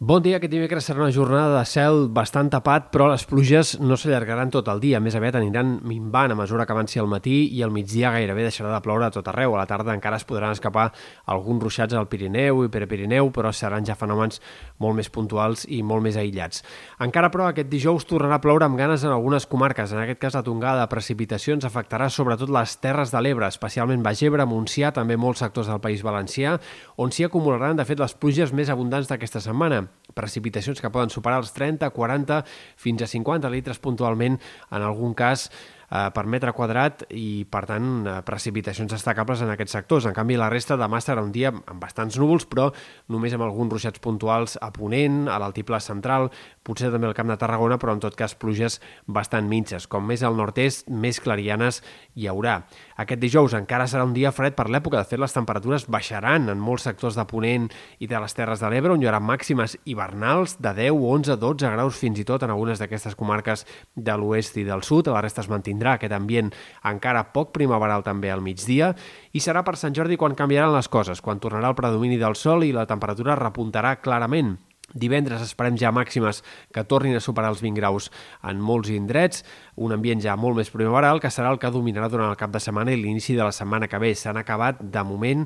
Bon 0.00 0.22
dia, 0.22 0.36
aquest 0.38 0.52
dimecres 0.52 0.86
serà 0.86 1.00
una 1.02 1.10
jornada 1.10 1.56
de 1.58 1.66
cel 1.66 2.04
bastant 2.14 2.46
tapat, 2.52 2.84
però 2.94 3.08
les 3.10 3.24
pluges 3.26 3.72
no 3.82 3.96
s'allargaran 3.98 4.52
tot 4.54 4.68
el 4.70 4.78
dia. 4.78 5.00
Més 5.02 5.16
aviat 5.18 5.34
aniran 5.34 5.72
minvant 5.82 6.30
a 6.30 6.36
mesura 6.38 6.68
que 6.68 6.70
avanci 6.70 7.00
el 7.02 7.08
matí 7.10 7.48
i 7.50 7.64
al 7.66 7.72
migdia 7.74 8.12
gairebé 8.14 8.44
deixarà 8.46 8.70
de 8.70 8.78
ploure 8.84 9.08
a 9.08 9.10
tot 9.10 9.26
arreu. 9.26 9.56
A 9.56 9.58
la 9.58 9.66
tarda 9.66 9.96
encara 9.98 10.20
es 10.22 10.26
podran 10.28 10.54
escapar 10.54 10.92
alguns 11.26 11.64
ruixats 11.66 11.98
al 11.98 12.06
Pirineu 12.06 12.62
i 12.62 12.70
Prepirineu, 12.70 13.32
però 13.34 13.50
seran 13.50 13.88
ja 13.88 13.96
fenòmens 13.98 14.38
molt 14.78 15.00
més 15.00 15.10
puntuals 15.10 15.66
i 15.66 15.80
molt 15.82 16.06
més 16.06 16.14
aïllats. 16.14 16.62
Encara, 17.02 17.32
però, 17.34 17.50
aquest 17.50 17.66
dijous 17.66 18.06
tornarà 18.06 18.38
a 18.38 18.44
ploure 18.46 18.70
amb 18.70 18.78
ganes 18.78 19.02
en 19.02 19.10
algunes 19.10 19.50
comarques. 19.50 19.90
En 19.90 20.04
aquest 20.04 20.22
cas, 20.22 20.38
la 20.38 20.44
tongada 20.46 20.86
de 20.86 20.92
precipitacions 20.94 21.66
afectarà 21.66 22.06
sobretot 22.06 22.54
les 22.54 22.76
Terres 22.78 23.10
de 23.10 23.26
l'Ebre, 23.26 23.50
especialment 23.50 24.06
Baix 24.06 24.22
Ebre, 24.22 24.46
Montsià, 24.46 24.94
també 24.94 25.18
molts 25.18 25.42
sectors 25.42 25.66
del 25.66 25.82
País 25.82 26.06
Valencià, 26.06 26.54
on 27.02 27.10
s'hi 27.10 27.26
acumularan, 27.26 27.74
de 27.74 27.90
fet, 27.90 27.98
les 27.98 28.14
pluges 28.14 28.54
més 28.54 28.70
abundants 28.70 29.10
d'aquesta 29.10 29.42
setmana 29.42 29.87
precipitacions 30.18 30.80
que 30.82 30.90
poden 30.90 31.12
superar 31.14 31.38
els 31.42 31.52
30, 31.54 31.90
40, 31.94 32.42
fins 32.76 33.02
a 33.02 33.10
50 33.10 33.50
litres 33.52 33.80
puntualment, 33.82 34.38
en 34.70 34.82
algun 34.82 35.14
cas 35.18 35.48
eh, 35.90 36.08
per 36.14 36.24
metre 36.26 36.52
quadrat 36.52 37.04
i, 37.10 37.44
per 37.50 37.64
tant, 37.68 37.88
eh, 38.06 38.16
precipitacions 38.26 38.92
destacables 38.92 39.42
en 39.42 39.52
aquests 39.52 39.76
sectors. 39.78 40.06
En 40.08 40.16
canvi, 40.16 40.36
la 40.38 40.50
resta 40.52 40.76
demà 40.76 41.00
serà 41.02 41.22
un 41.24 41.32
dia 41.32 41.52
amb 41.52 41.80
bastants 41.80 42.18
núvols, 42.20 42.46
però 42.48 42.68
només 43.08 43.34
amb 43.34 43.46
alguns 43.46 43.72
ruixats 43.72 44.02
puntuals 44.04 44.58
a 44.60 44.70
Ponent, 44.74 45.26
a 45.28 45.38
l'altiplà 45.40 45.80
central, 45.80 46.30
potser 46.62 46.92
també 46.92 47.08
al 47.08 47.16
Camp 47.16 47.32
de 47.32 47.38
Tarragona, 47.40 47.78
però 47.80 47.94
en 47.96 48.02
tot 48.04 48.16
cas 48.16 48.36
pluges 48.38 48.80
bastant 49.06 49.48
minxes. 49.48 49.88
Com 49.88 50.06
més 50.06 50.22
al 50.22 50.36
nord-est, 50.36 50.88
més 50.88 51.20
clarianes 51.20 51.82
hi 52.14 52.28
haurà. 52.28 52.60
Aquest 52.98 53.22
dijous 53.22 53.54
encara 53.56 53.88
serà 53.88 54.04
un 54.04 54.14
dia 54.14 54.32
fred 54.34 54.56
per 54.58 54.68
l'època. 54.68 55.00
De 55.00 55.08
fet, 55.08 55.20
les 55.20 55.34
temperatures 55.34 55.88
baixaran 55.88 56.48
en 56.52 56.60
molts 56.60 56.84
sectors 56.88 57.16
de 57.16 57.24
Ponent 57.28 57.68
i 57.98 58.06
de 58.10 58.20
les 58.20 58.34
Terres 58.34 58.60
de 58.60 58.70
l'Ebre, 58.70 58.92
on 58.92 59.02
hi 59.02 59.08
haurà 59.08 59.20
màximes 59.22 59.78
hivernals 59.88 60.58
de 60.60 60.74
10, 60.76 60.92
11, 60.92 61.38
12 61.40 61.72
graus 61.72 61.98
fins 61.98 62.20
i 62.20 62.26
tot 62.28 62.44
en 62.44 62.52
algunes 62.52 62.78
d'aquestes 62.82 63.16
comarques 63.18 63.64
de 63.94 64.16
l'oest 64.18 64.58
i 64.60 64.66
del 64.68 64.84
sud. 64.86 65.08
A 65.08 65.16
la 65.16 65.24
resta 65.24 65.44
es 65.44 65.50
mantindrà 65.50 65.77
tindrà 65.78 65.94
aquest 65.94 66.14
ambient 66.16 66.50
encara 66.90 67.28
poc 67.32 67.54
primaveral 67.54 68.02
també 68.02 68.32
al 68.34 68.42
migdia 68.42 68.94
i 69.32 69.40
serà 69.40 69.62
per 69.62 69.78
Sant 69.78 69.94
Jordi 69.94 70.18
quan 70.18 70.34
canviaran 70.34 70.74
les 70.74 70.90
coses, 70.90 71.22
quan 71.22 71.38
tornarà 71.38 71.70
el 71.70 71.78
predomini 71.78 72.18
del 72.18 72.34
sol 72.34 72.66
i 72.66 72.74
la 72.74 72.86
temperatura 72.86 73.38
repuntarà 73.38 74.00
clarament. 74.02 74.58
Divendres 74.88 75.42
esperem 75.44 75.74
ja 75.76 75.90
màximes 75.92 76.38
que 76.72 76.80
tornin 76.88 77.12
a 77.18 77.20
superar 77.20 77.50
els 77.52 77.60
20 77.60 77.76
graus 77.76 78.06
en 78.40 78.56
molts 78.64 78.88
indrets, 78.88 79.42
un 79.76 79.92
ambient 79.92 80.22
ja 80.24 80.32
molt 80.40 80.56
més 80.56 80.70
primaveral 80.72 81.20
que 81.20 81.28
serà 81.28 81.50
el 81.52 81.58
que 81.60 81.68
dominarà 81.68 82.08
durant 82.08 82.30
el 82.32 82.38
cap 82.40 82.54
de 82.54 82.62
setmana 82.62 82.94
i 82.94 82.96
l'inici 82.96 83.36
de 83.36 83.44
la 83.44 83.52
setmana 83.52 83.84
que 83.86 84.00
ve. 84.00 84.14
S'han 84.16 84.40
acabat, 84.40 84.80
de 84.80 85.02
moment, 85.04 85.44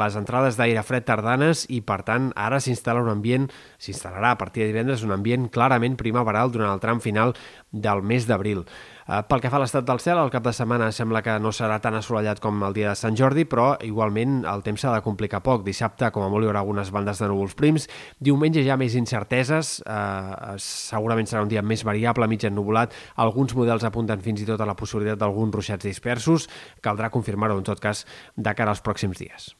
les 0.00 0.16
entrades 0.16 0.56
d'aire 0.56 0.80
fred 0.80 1.04
tardanes 1.04 1.66
i, 1.68 1.82
per 1.84 2.00
tant, 2.08 2.30
ara 2.32 2.56
s'instal·la 2.56 3.04
un 3.04 3.12
ambient, 3.12 3.50
s'instal·larà 3.76 4.32
a 4.32 4.40
partir 4.40 4.64
de 4.64 4.70
divendres 4.72 5.04
un 5.04 5.12
ambient 5.12 5.50
clarament 5.52 6.00
primaveral 6.00 6.48
durant 6.48 6.72
el 6.72 6.80
tram 6.80 7.04
final 7.04 7.36
del 7.70 8.00
mes 8.00 8.24
d'abril. 8.24 8.64
Eh, 9.10 9.22
pel 9.26 9.40
que 9.42 9.50
fa 9.50 9.58
a 9.58 9.62
l'estat 9.64 9.86
del 9.88 9.98
cel, 9.98 10.20
el 10.22 10.30
cap 10.30 10.44
de 10.46 10.52
setmana 10.54 10.92
sembla 10.94 11.18
que 11.26 11.32
no 11.42 11.50
serà 11.50 11.80
tan 11.82 11.96
assolellat 11.98 12.38
com 12.42 12.60
el 12.62 12.76
dia 12.76 12.92
de 12.92 12.98
Sant 12.98 13.16
Jordi, 13.18 13.42
però 13.42 13.72
igualment 13.82 14.44
el 14.46 14.62
temps 14.62 14.84
s'ha 14.84 14.92
de 14.94 15.02
complicar 15.02 15.40
poc. 15.42 15.64
Dissabte, 15.66 16.12
com 16.14 16.22
a 16.22 16.28
molt, 16.30 16.46
hi 16.46 16.50
haurà 16.52 16.62
algunes 16.62 16.92
bandes 16.94 17.18
de 17.18 17.30
núvols 17.32 17.56
prims. 17.58 17.88
Diumenge 18.22 18.62
ja 18.62 18.78
més 18.78 18.94
incerteses, 18.94 19.80
eh, 19.82 20.54
segurament 20.62 21.26
serà 21.26 21.42
un 21.42 21.50
dia 21.50 21.62
més 21.62 21.82
variable, 21.82 22.28
mig 22.30 22.44
ennubulat. 22.46 22.94
Alguns 23.16 23.56
models 23.58 23.84
apunten 23.88 24.22
fins 24.22 24.44
i 24.44 24.46
tot 24.46 24.60
a 24.60 24.68
la 24.68 24.78
possibilitat 24.78 25.18
d'alguns 25.18 25.58
ruixats 25.58 25.84
dispersos. 25.84 26.46
Caldrà 26.80 27.10
confirmar-ho, 27.10 27.58
en 27.58 27.66
tot 27.66 27.80
cas, 27.80 28.06
de 28.36 28.54
cara 28.54 28.70
als 28.70 28.80
pròxims 28.80 29.18
dies. 29.18 29.56